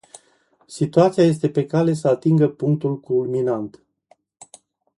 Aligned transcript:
Situația 0.65 1.23
este 1.23 1.49
pe 1.49 1.65
cale 1.65 1.93
să 1.93 2.07
atingă 2.07 2.49
punctul 2.49 2.99
culminant. 2.99 3.83